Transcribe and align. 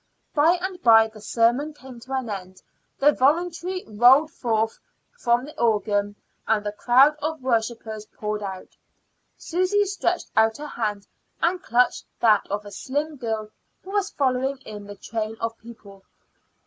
By 0.33 0.53
and 0.59 0.81
by 0.81 1.09
the 1.09 1.21
sermon 1.21 1.75
came 1.75 1.99
to 1.99 2.13
an 2.13 2.27
end, 2.27 2.63
the 2.97 3.11
voluntary 3.11 3.83
rolled 3.85 4.31
forth 4.31 4.79
from 5.11 5.45
the 5.45 5.55
organ, 5.61 6.15
and 6.47 6.65
the 6.65 6.71
crowd 6.71 7.15
of 7.21 7.39
worshippers 7.43 8.07
poured 8.07 8.41
out. 8.41 8.69
Susy 9.37 9.85
stretched 9.85 10.31
out 10.35 10.57
her 10.57 10.65
hand 10.65 11.05
and 11.39 11.61
clutched 11.61 12.07
that 12.19 12.47
of 12.49 12.65
a 12.65 12.71
slim 12.71 13.17
girl 13.17 13.51
who 13.83 13.91
was 13.91 14.09
following 14.09 14.57
in 14.61 14.85
the 14.87 14.95
train 14.95 15.37
of 15.39 15.55
people. 15.59 16.03